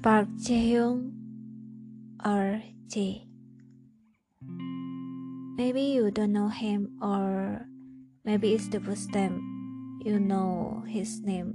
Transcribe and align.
Park 0.00 0.32
Jae-young 0.40 1.12
or 2.24 2.64
J. 2.88 3.28
Maybe 5.60 5.92
you 5.92 6.08
don't 6.08 6.32
know 6.32 6.48
him 6.48 6.96
or 7.04 7.68
maybe 8.24 8.56
it's 8.56 8.72
the 8.72 8.80
first 8.80 9.12
time 9.12 9.44
you 10.00 10.16
know 10.16 10.80
his 10.88 11.20
name 11.20 11.52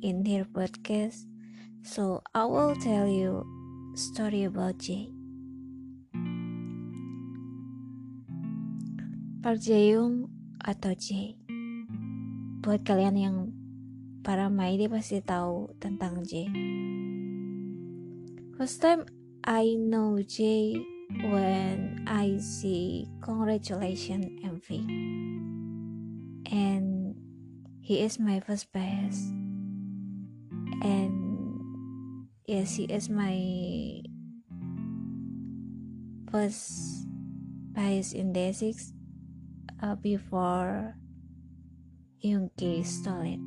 in 0.00 0.24
their 0.24 0.48
podcast. 0.48 1.28
So 1.84 2.24
I 2.32 2.48
will 2.48 2.72
tell 2.80 3.04
you 3.04 3.44
story 3.92 4.48
about 4.48 4.80
J. 4.80 5.12
Park 9.44 9.60
Jae-young 9.60 10.32
atau 10.64 10.96
J. 10.96 11.36
Buat 12.64 12.88
kalian 12.88 13.16
yang 13.20 13.36
para 14.24 14.48
Maide 14.48 14.88
pasti 14.88 15.20
tahu 15.20 15.76
tentang 15.76 16.24
J. 16.24 16.48
First 18.60 18.84
time 18.84 19.08
I 19.40 19.72
know 19.72 20.20
Jay 20.20 20.76
when 21.32 22.04
I 22.04 22.36
see 22.36 23.08
Congratulations 23.24 24.36
MV. 24.44 24.84
And 26.52 27.16
he 27.80 28.04
is 28.04 28.20
my 28.20 28.44
first 28.44 28.68
bias. 28.68 29.32
And 30.84 32.28
yes, 32.44 32.76
he 32.76 32.84
is 32.84 33.08
my 33.08 34.04
first 36.28 37.08
bias 37.72 38.12
in 38.12 38.36
Day6 38.36 38.92
uh, 39.80 39.94
before 39.94 41.00
Yoongi 42.22 42.84
stole 42.84 43.24
it. 43.24 43.40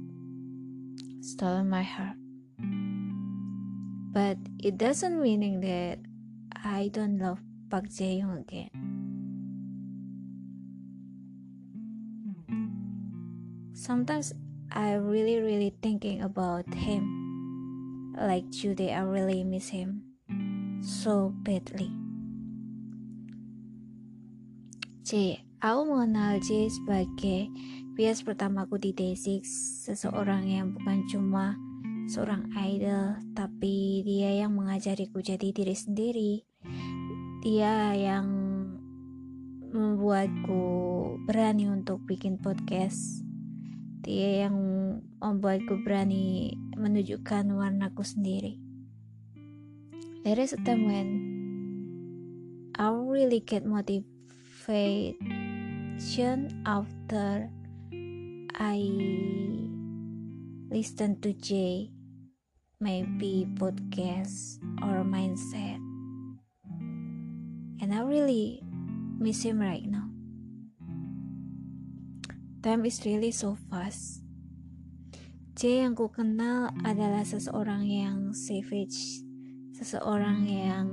Stole 1.21 1.63
my 1.63 1.83
heart. 1.83 2.22
But 4.13 4.37
it 4.61 4.77
doesn't 4.77 5.17
mean 5.17 5.41
that 5.65 5.97
I 6.53 6.93
don't 6.93 7.17
love 7.17 7.41
Park 7.73 7.89
Jae-young 7.89 8.45
again. 8.45 8.69
Sometimes 13.73 14.37
I 14.69 15.01
really 15.01 15.41
really 15.41 15.73
thinking 15.81 16.21
about 16.21 16.69
him. 16.69 17.09
Like 18.13 18.45
today 18.53 18.93
I 18.93 19.01
really 19.01 19.41
miss 19.41 19.73
him 19.73 20.05
so 20.85 21.33
badly. 21.41 21.89
J, 25.01 25.41
aku 25.57 25.89
mengenal 25.89 26.37
J 26.37 26.69
sebagai 26.69 27.49
bias 27.97 28.21
pertamaku 28.21 28.77
di 28.77 28.93
Day6, 28.93 29.41
seseorang 29.89 30.45
yang 30.45 30.77
bukan 30.77 31.01
cuma 31.09 31.57
seorang 32.13 32.53
idol, 32.53 33.17
tapi 33.33 34.05
dia 34.05 34.45
yang 34.45 34.53
mengajariku 34.53 35.17
jadi 35.17 35.49
diri 35.49 35.73
sendiri. 35.73 36.45
Dia 37.41 37.97
yang 37.97 38.29
membuatku 39.73 40.61
berani 41.25 41.73
untuk 41.73 42.05
bikin 42.05 42.37
podcast. 42.37 43.25
Dia 44.05 44.45
yang 44.45 44.53
membuatku 45.17 45.81
berani 45.81 46.53
menunjukkan 46.77 47.49
warnaku 47.49 48.05
sendiri. 48.05 48.61
There 50.21 50.37
is 50.37 50.53
a 50.53 50.61
time 50.61 50.85
when 50.85 51.09
I 52.77 52.93
really 52.93 53.41
get 53.41 53.65
motivation 53.65 55.17
after 56.61 57.49
I 58.53 58.77
listen 60.69 61.17
to 61.25 61.33
J, 61.33 61.89
maybe 62.83 63.47
podcast 63.55 64.59
or 64.83 65.07
mindset. 65.07 65.79
And 67.79 67.95
I 67.95 68.03
really 68.03 68.59
miss 69.15 69.47
him 69.47 69.63
right 69.63 69.87
now. 69.87 70.11
Time 72.59 72.83
is 72.83 72.99
really 73.07 73.31
so 73.31 73.55
fast. 73.71 74.19
J 75.55 75.87
yang 75.87 75.95
ku 75.95 76.11
kenal 76.11 76.75
adalah 76.83 77.23
seseorang 77.23 77.87
yang 77.87 78.35
savage, 78.35 79.23
seseorang 79.79 80.43
yang 80.43 80.87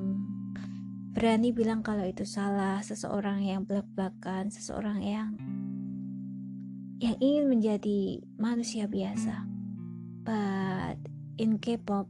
berani 1.11 1.50
bilang 1.50 1.83
kalau 1.83 2.06
itu 2.06 2.23
salah, 2.23 2.79
seseorang 2.87 3.43
yang 3.43 3.67
belak-belakan, 3.67 4.55
seseorang 4.55 5.03
yang 5.03 5.34
yang 7.03 7.17
ingin 7.19 7.50
menjadi 7.50 8.23
manusia 8.39 8.87
biasa. 8.87 9.43
But 10.23 11.09
in 11.41 11.56
K-pop, 11.56 12.05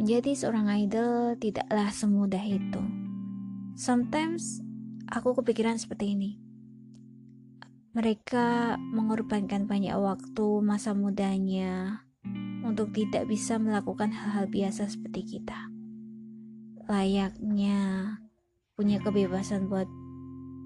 menjadi 0.00 0.32
seorang 0.32 0.72
idol 0.80 1.36
tidaklah 1.36 1.92
semudah 1.92 2.40
itu. 2.40 2.80
Sometimes 3.76 4.64
aku 5.12 5.36
kepikiran 5.36 5.76
seperti 5.76 6.16
ini. 6.16 6.40
Mereka 7.92 8.80
mengorbankan 8.80 9.68
banyak 9.68 9.92
waktu 9.92 10.64
masa 10.64 10.96
mudanya 10.96 12.00
untuk 12.64 12.96
tidak 12.96 13.28
bisa 13.28 13.60
melakukan 13.60 14.08
hal-hal 14.16 14.48
biasa 14.48 14.88
seperti 14.88 15.36
kita. 15.36 15.68
Layaknya 16.88 18.08
punya 18.72 19.04
kebebasan 19.04 19.68
buat 19.68 19.88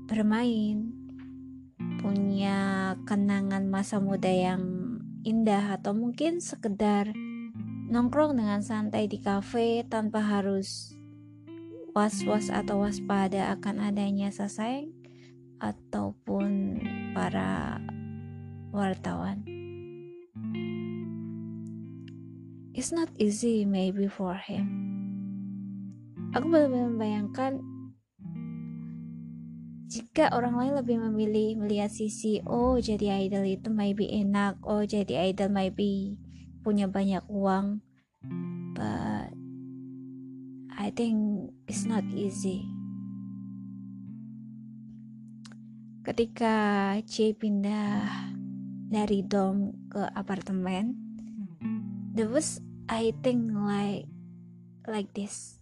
bermain, 0.07 0.95
punya 1.99 2.59
kenangan 3.03 3.67
masa 3.67 3.99
muda 3.99 4.31
yang 4.31 4.80
indah 5.27 5.77
atau 5.77 5.93
mungkin 5.93 6.41
sekedar 6.41 7.13
nongkrong 7.91 8.39
dengan 8.39 8.63
santai 8.63 9.11
di 9.11 9.19
kafe 9.21 9.85
tanpa 9.85 10.23
harus 10.23 10.95
was-was 11.93 12.49
atau 12.49 12.87
waspada 12.87 13.51
akan 13.59 13.83
adanya 13.83 14.31
sasaeng 14.31 14.95
ataupun 15.59 16.81
para 17.13 17.83
wartawan. 18.71 19.43
It's 22.71 22.95
not 22.95 23.11
easy 23.19 23.67
maybe 23.67 24.07
for 24.07 24.39
him. 24.39 24.71
Aku 26.33 26.47
benar-benar 26.47 26.95
membayangkan 26.95 27.53
jika 29.91 30.31
orang 30.31 30.55
lain 30.55 30.79
lebih 30.79 31.03
memilih 31.03 31.59
melihat 31.59 31.91
sisi 31.91 32.39
oh 32.47 32.79
jadi 32.79 33.27
idol 33.27 33.43
itu 33.43 33.75
maybe 33.75 34.07
enak. 34.07 34.63
Oh 34.63 34.87
jadi 34.87 35.35
idol 35.35 35.51
maybe 35.51 36.15
punya 36.63 36.87
banyak 36.87 37.27
uang. 37.27 37.83
But 38.79 39.35
I 40.79 40.95
think 40.95 41.51
it's 41.67 41.83
not 41.91 42.07
easy. 42.15 42.71
Ketika 46.07 46.95
C 47.11 47.35
pindah 47.35 48.07
dari 48.95 49.27
dom 49.27 49.75
ke 49.91 50.07
apartemen 50.15 50.95
the 52.15 52.31
was 52.31 52.63
I 52.87 53.15
think 53.23 53.55
like 53.55 54.07
like 54.87 55.15
this 55.15 55.60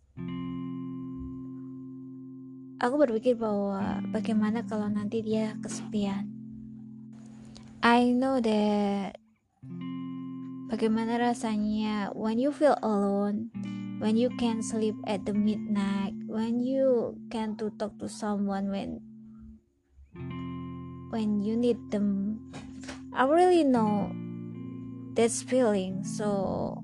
Aku 2.79 2.95
berpikir 2.95 3.35
bahwa 3.35 3.99
bagaimana 4.15 4.63
kalau 4.63 4.87
nanti 4.87 5.19
dia 5.19 5.59
kesepian. 5.59 6.31
I 7.83 8.15
know 8.15 8.39
that 8.39 9.19
bagaimana 10.71 11.19
rasanya 11.19 12.15
when 12.15 12.39
you 12.39 12.55
feel 12.55 12.79
alone, 12.79 13.51
when 13.99 14.15
you 14.15 14.31
can 14.39 14.63
sleep 14.63 14.95
at 15.11 15.27
the 15.27 15.35
midnight, 15.35 16.15
when 16.31 16.63
you 16.63 17.19
can 17.35 17.59
to 17.59 17.75
talk 17.83 17.99
to 17.99 18.07
someone 18.07 18.71
when 18.71 19.03
when 21.11 21.43
you 21.43 21.59
need 21.59 21.83
them. 21.91 22.39
I 23.11 23.27
really 23.27 23.67
know 23.67 24.15
that 25.19 25.35
feeling. 25.35 26.07
So 26.07 26.79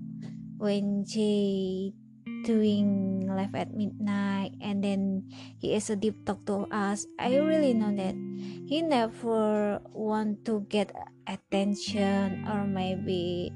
when 0.58 1.06
Jay 1.06 1.94
doing 2.44 3.24
live 3.24 3.56
at 3.56 3.72
midnight 3.72 4.52
and 4.60 4.84
then 4.84 5.24
he 5.56 5.72
is 5.72 5.88
a 5.88 5.96
deep 5.96 6.28
talk 6.28 6.44
to 6.44 6.68
us. 6.68 7.08
I 7.16 7.40
really 7.40 7.72
know 7.72 7.90
that 7.96 8.12
he 8.68 8.84
never 8.84 9.80
want 9.96 10.44
to 10.44 10.68
get 10.68 10.92
attention 11.24 12.44
or 12.44 12.68
maybe 12.68 13.48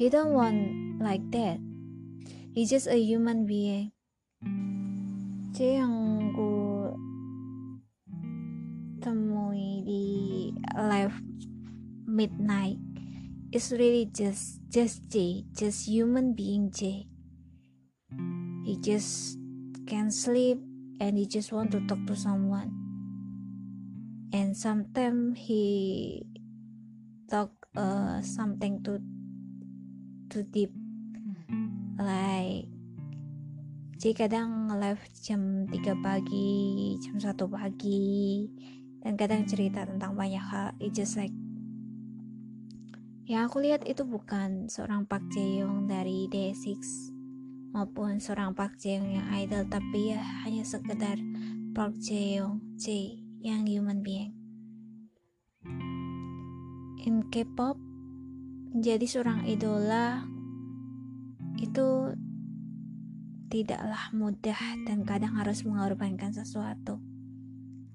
he 0.00 0.08
don't 0.08 0.32
want 0.32 0.96
like 1.04 1.22
that. 1.36 1.60
He's 2.56 2.72
just 2.72 2.88
a 2.88 2.96
human 2.96 3.44
being. 3.44 3.92
Jadi 5.52 5.84
yang 5.84 6.32
ku 6.32 6.50
temui 9.04 9.84
di 9.84 10.04
live 10.72 11.20
midnight 12.08 12.80
is 13.52 13.74
really 13.74 14.06
just 14.08 14.62
just 14.70 15.04
J, 15.10 15.44
just 15.52 15.90
human 15.90 16.32
being 16.32 16.70
J. 16.70 17.09
He 18.64 18.76
just 18.76 19.40
can't 19.88 20.12
sleep 20.12 20.60
and 21.00 21.16
he 21.16 21.24
just 21.24 21.50
want 21.50 21.72
to 21.72 21.80
talk 21.88 22.04
to 22.06 22.14
someone. 22.14 22.70
And 24.30 24.54
sometimes 24.56 25.40
he 25.40 26.22
talk 27.26 27.50
uh, 27.74 28.20
something 28.22 28.82
to 28.84 29.00
too 30.30 30.44
deep. 30.46 30.70
Like 31.98 32.70
J 34.00 34.16
kadang 34.16 34.72
live 34.80 35.04
jam 35.20 35.68
3 35.68 35.76
pagi 36.00 36.96
jam 37.04 37.20
1 37.20 37.36
pagi 37.52 38.48
dan 39.04 39.12
kadang 39.16 39.44
cerita 39.44 39.84
tentang 39.84 40.16
banyak 40.16 40.40
hal. 40.40 40.72
It 40.80 40.96
just 40.96 41.20
like 41.20 41.34
yang 43.28 43.46
aku 43.46 43.62
lihat 43.62 43.84
itu 43.86 44.02
bukan 44.02 44.72
seorang 44.72 45.06
Park 45.06 45.22
Jae 45.30 45.62
Young 45.62 45.86
dari 45.86 46.26
Day6 46.26 47.09
maupun 47.70 48.18
seorang 48.18 48.54
Park 48.54 48.82
yang 48.82 49.06
idol 49.30 49.66
tapi 49.66 50.14
ya 50.14 50.22
hanya 50.46 50.66
sekedar 50.66 51.18
Park 51.70 51.94
Jae 52.02 52.38
Young 52.38 52.58
J 52.74 53.16
yang 53.40 53.64
human 53.64 54.02
being. 54.02 54.34
In 57.00 57.26
K-pop 57.32 57.78
menjadi 58.74 59.06
seorang 59.06 59.48
idola 59.48 60.26
itu 61.58 62.14
tidaklah 63.50 64.14
mudah 64.14 64.60
dan 64.86 65.02
kadang 65.02 65.34
harus 65.34 65.66
mengorbankan 65.66 66.30
sesuatu. 66.30 67.02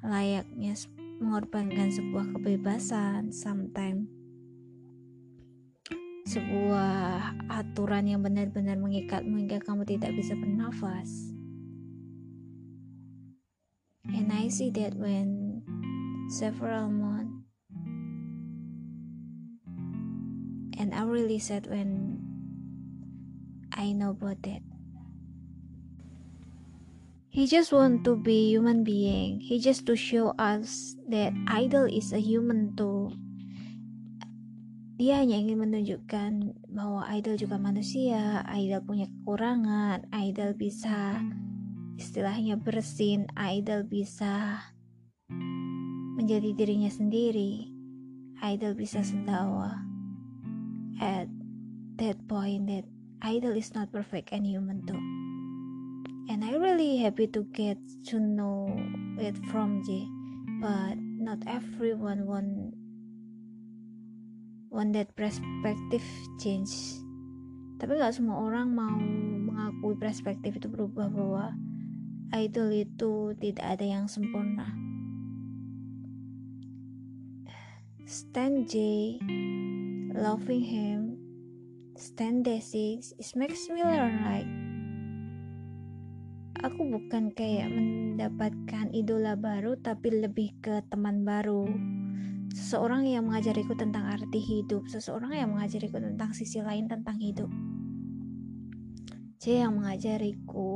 Layaknya 0.04 0.76
mengorbankan 1.24 1.96
sebuah 1.96 2.36
kebebasan 2.36 3.32
sometimes 3.32 4.25
sebuah 6.26 7.38
aturan 7.54 8.10
yang 8.10 8.26
benar-benar 8.26 8.82
mengikat 8.82 9.22
hingga 9.22 9.62
kamu 9.62 9.86
tidak 9.86 10.10
bisa 10.18 10.34
bernafas. 10.34 11.30
And 14.10 14.34
I 14.34 14.50
see 14.50 14.74
that 14.74 14.98
when 14.98 15.62
several 16.34 16.90
months, 16.90 17.46
and 20.82 20.98
I 20.98 21.06
really 21.06 21.38
sad 21.38 21.70
when 21.70 22.22
I 23.70 23.94
know 23.94 24.18
about 24.18 24.42
that. 24.50 24.66
He 27.30 27.46
just 27.52 27.76
want 27.76 28.08
to 28.08 28.16
be 28.16 28.48
human 28.50 28.88
being. 28.88 29.44
He 29.44 29.60
just 29.60 29.84
to 29.92 30.00
show 30.00 30.32
us 30.40 30.96
that 31.12 31.36
idol 31.52 31.84
is 31.84 32.16
a 32.16 32.24
human 32.24 32.74
too 32.80 33.12
dia 34.96 35.20
hanya 35.20 35.36
ingin 35.36 35.60
menunjukkan 35.60 36.56
bahwa 36.72 37.04
idol 37.12 37.36
juga 37.36 37.60
manusia, 37.60 38.48
idol 38.48 38.80
punya 38.80 39.12
kekurangan, 39.12 40.08
idol 40.16 40.56
bisa 40.56 41.20
istilahnya 42.00 42.56
bersin, 42.56 43.28
idol 43.36 43.84
bisa 43.84 44.64
menjadi 46.16 46.56
dirinya 46.56 46.88
sendiri, 46.88 47.68
idol 48.40 48.72
bisa 48.72 49.04
sendawa. 49.04 49.84
At 51.04 51.28
that 52.00 52.16
point 52.32 52.72
that 52.72 52.88
idol 53.20 53.52
is 53.52 53.76
not 53.76 53.92
perfect 53.92 54.32
and 54.32 54.48
human 54.48 54.88
too. 54.88 55.00
And 56.32 56.40
I 56.40 56.56
really 56.56 57.04
happy 57.04 57.28
to 57.36 57.44
get 57.52 57.78
to 58.10 58.16
know 58.16 58.72
it 59.20 59.36
from 59.52 59.84
J, 59.84 60.08
but 60.64 60.96
not 61.20 61.44
everyone 61.52 62.24
want 62.24 62.80
want 64.76 64.92
that 64.92 65.16
perspective 65.16 66.04
change. 66.36 67.00
Tapi 67.80 67.96
nggak 67.96 68.12
semua 68.12 68.44
orang 68.44 68.76
mau 68.76 69.00
mengakui 69.48 69.96
perspektif 69.96 70.60
itu 70.60 70.68
berubah 70.68 71.08
bahwa 71.08 71.56
idol 72.36 72.76
itu 72.76 73.32
tidak 73.40 73.80
ada 73.80 73.86
yang 73.88 74.12
sempurna. 74.12 74.76
Stan 78.06 78.68
J 78.70 78.76
loving 80.14 80.62
him 80.62 81.18
Stan 81.98 82.46
Day6 82.46 83.02
it 83.18 83.30
makes 83.34 83.66
me 83.66 83.82
learn 83.82 84.22
like 84.22 84.52
aku 86.62 86.86
bukan 86.86 87.34
kayak 87.34 87.74
mendapatkan 87.74 88.94
idola 88.94 89.34
baru 89.34 89.74
tapi 89.82 90.22
lebih 90.22 90.54
ke 90.62 90.86
teman 90.94 91.26
baru 91.26 91.66
seseorang 92.56 93.04
yang 93.04 93.28
mengajariku 93.28 93.76
tentang 93.76 94.08
arti 94.08 94.40
hidup, 94.40 94.88
seseorang 94.88 95.36
yang 95.36 95.52
mengajariku 95.52 96.00
tentang 96.00 96.32
sisi 96.32 96.64
lain 96.64 96.88
tentang 96.88 97.20
hidup. 97.20 97.52
C 99.44 99.60
yang 99.60 99.76
mengajariku, 99.76 100.72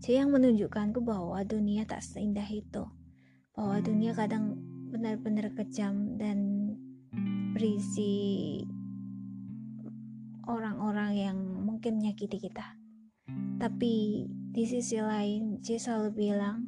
C 0.00 0.16
yang 0.16 0.32
menunjukkanku 0.32 1.04
bahwa 1.04 1.44
dunia 1.44 1.84
tak 1.84 2.00
seindah 2.00 2.48
itu, 2.48 2.88
bahwa 3.52 3.76
dunia 3.84 4.16
kadang 4.16 4.56
benar-benar 4.88 5.52
kejam 5.52 6.16
dan 6.16 6.72
berisi 7.52 8.64
orang-orang 10.48 11.12
yang 11.12 11.38
mungkin 11.68 12.00
menyakiti 12.00 12.40
kita. 12.40 12.64
Tapi 13.60 14.24
di 14.56 14.64
sisi 14.64 14.96
lain, 15.04 15.60
C 15.60 15.76
selalu 15.76 16.16
bilang, 16.16 16.67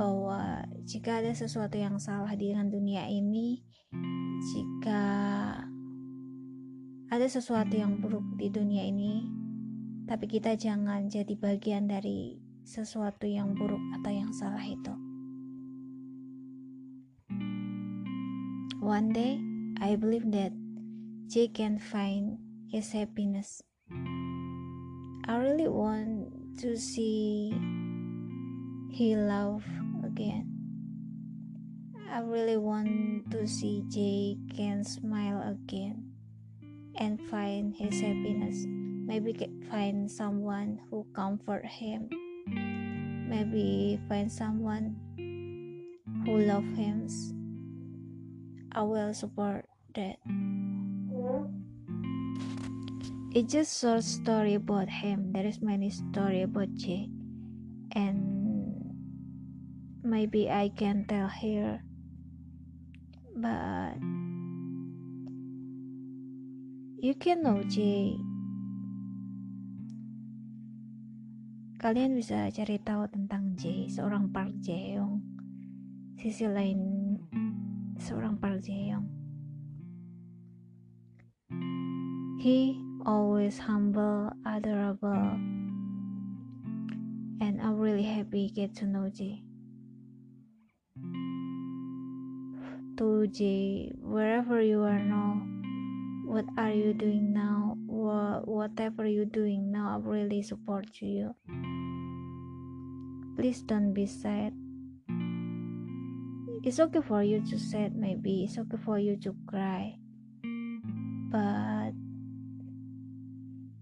bahwa 0.00 0.64
jika 0.88 1.20
ada 1.20 1.36
sesuatu 1.36 1.76
yang 1.76 2.00
salah 2.00 2.32
dengan 2.32 2.72
dunia 2.72 3.04
ini, 3.12 3.60
jika 4.40 5.04
ada 7.12 7.26
sesuatu 7.28 7.76
yang 7.76 8.00
buruk 8.00 8.24
di 8.40 8.48
dunia 8.48 8.88
ini, 8.88 9.28
tapi 10.08 10.24
kita 10.24 10.56
jangan 10.56 11.12
jadi 11.12 11.36
bagian 11.36 11.84
dari 11.84 12.40
sesuatu 12.64 13.28
yang 13.28 13.52
buruk 13.52 13.82
atau 14.00 14.08
yang 14.08 14.32
salah 14.32 14.64
itu. 14.64 14.96
One 18.80 19.12
day, 19.12 19.36
I 19.84 20.00
believe 20.00 20.32
that 20.32 20.56
Jay 21.28 21.52
can 21.52 21.76
find 21.76 22.40
his 22.72 22.88
happiness. 22.96 23.60
I 25.28 25.36
really 25.36 25.68
want 25.68 26.32
to 26.64 26.80
see 26.80 27.52
he 28.90 29.14
love 29.14 29.62
again. 30.20 30.44
I 32.12 32.20
really 32.20 32.56
want 32.56 33.30
to 33.30 33.46
see 33.46 33.84
Jay 33.88 34.36
can 34.54 34.84
smile 34.84 35.40
again 35.48 36.12
and 36.96 37.20
find 37.30 37.74
his 37.74 38.00
happiness. 38.00 38.66
Maybe 38.68 39.32
find 39.70 40.10
someone 40.10 40.80
who 40.90 41.06
comfort 41.14 41.64
him. 41.64 42.10
Maybe 43.30 43.98
find 44.08 44.30
someone 44.30 44.96
who 46.26 46.38
love 46.44 46.66
him. 46.76 47.08
I 48.72 48.82
will 48.82 49.14
support 49.14 49.64
that. 49.94 50.18
It's 53.32 53.52
just 53.52 53.80
short 53.80 54.02
story 54.02 54.54
about 54.54 54.90
him. 54.90 55.32
There 55.32 55.46
is 55.46 55.62
many 55.62 55.90
story 55.90 56.42
about 56.42 56.74
Jay, 56.74 57.08
and 57.94 58.39
maybe 60.10 60.50
I 60.50 60.74
can 60.74 61.06
tell 61.06 61.30
here, 61.30 61.86
but 63.38 63.94
you 66.98 67.14
can 67.14 67.46
know 67.46 67.62
J. 67.62 68.18
Kalian 71.78 72.18
bisa 72.18 72.50
cari 72.50 72.76
tahu 72.82 73.06
tentang 73.08 73.54
J, 73.54 73.86
seorang 73.88 74.28
Park 74.34 74.52
Jae-young. 74.60 75.22
Sisi 76.18 76.44
lain 76.44 77.16
seorang 77.96 78.36
Park 78.36 78.60
Jae-young. 78.60 79.06
He 82.42 82.76
always 83.06 83.56
humble, 83.56 84.28
adorable, 84.44 85.38
and 87.40 87.56
I'm 87.62 87.80
really 87.80 88.04
happy 88.04 88.52
get 88.52 88.76
to 88.82 88.84
know 88.84 89.08
J. 89.08 89.40
to 93.00 93.24
J, 93.32 93.88
wherever 93.96 94.60
you 94.60 94.84
are 94.84 95.00
now, 95.00 95.40
what 96.28 96.44
are 96.60 96.68
you 96.68 96.92
doing 96.92 97.32
now? 97.32 97.72
What, 97.88 98.46
whatever 98.46 99.08
you're 99.08 99.24
doing 99.24 99.72
now, 99.72 99.96
I 99.96 100.06
really 100.06 100.42
support 100.42 100.84
you. 101.00 101.32
Please 103.40 103.62
don't 103.64 103.94
be 103.96 104.04
sad. 104.04 104.52
It's 106.60 106.76
okay 106.78 107.00
for 107.00 107.24
you 107.24 107.40
to 107.48 107.56
sad, 107.56 107.96
maybe 107.96 108.44
it's 108.44 108.58
okay 108.58 108.76
for 108.84 108.98
you 108.98 109.16
to 109.24 109.32
cry, 109.48 109.96
but 111.32 111.96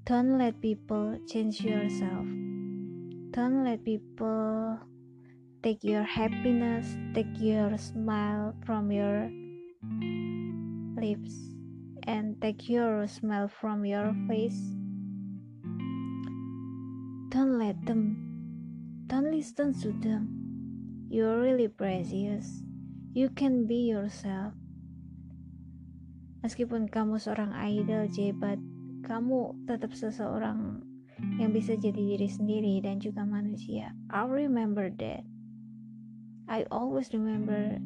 don't 0.06 0.38
let 0.38 0.62
people 0.62 1.18
change 1.26 1.60
yourself. 1.60 2.22
Don't 3.34 3.66
let 3.66 3.82
people 3.84 4.78
take 5.68 5.84
your 5.84 6.08
happiness, 6.08 6.96
take 7.12 7.28
your 7.36 7.76
smile 7.76 8.56
from 8.64 8.88
your 8.88 9.28
lips, 10.96 11.36
and 12.08 12.40
take 12.40 12.72
your 12.72 13.04
smile 13.04 13.52
from 13.52 13.84
your 13.84 14.16
face. 14.24 14.56
Don't 17.28 17.60
let 17.60 17.76
them, 17.84 18.16
don't 19.12 19.28
listen 19.28 19.76
to 19.84 19.92
them. 20.00 20.32
You're 21.12 21.36
really 21.36 21.68
precious. 21.68 22.64
You 23.12 23.28
can 23.28 23.68
be 23.68 23.92
yourself. 23.92 24.56
Meskipun 26.48 26.88
kamu 26.88 27.20
seorang 27.20 27.52
idol, 27.52 28.08
J, 28.08 28.32
but 28.32 28.56
kamu 29.04 29.68
tetap 29.68 29.92
seseorang 29.92 30.80
yang 31.36 31.52
bisa 31.52 31.76
jadi 31.76 32.16
diri 32.16 32.24
sendiri 32.24 32.80
dan 32.80 33.04
juga 33.04 33.28
manusia. 33.28 33.92
I 34.08 34.24
remember 34.24 34.88
that. 34.96 35.28
I 36.48 36.64
always 36.70 37.12
remember 37.12 37.78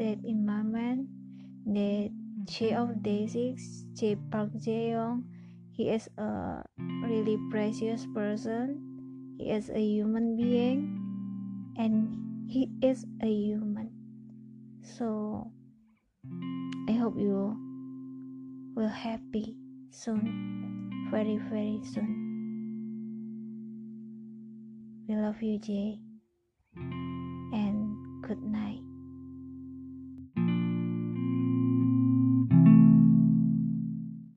that 0.00 0.18
in 0.24 0.46
my 0.46 0.62
mind 0.62 1.08
that 1.66 2.10
J 2.44 2.72
of 2.72 3.04
Day6, 3.04 3.92
J 3.94 4.16
Park 4.32 4.50
Jae-young, 4.56 5.24
he 5.72 5.90
is 5.90 6.08
a 6.16 6.64
really 7.04 7.36
precious 7.50 8.06
person. 8.14 8.80
He 9.38 9.50
is 9.52 9.68
a 9.68 9.80
human 9.80 10.36
being 10.36 10.96
and 11.76 12.16
he 12.48 12.72
is 12.82 13.04
a 13.22 13.28
human. 13.28 13.92
So 14.82 15.52
I 16.88 16.92
hope 16.92 17.16
you 17.18 17.56
will 18.74 18.88
happy 18.88 19.56
soon, 19.90 21.08
very 21.10 21.36
very 21.52 21.80
soon. 21.84 22.30
We 25.08 25.16
love 25.16 25.42
you, 25.42 25.58
Jay, 25.58 25.98
cực 28.30 28.44
này. 28.44 28.69